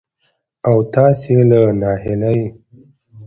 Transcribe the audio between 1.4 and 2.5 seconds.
له ناهيلۍ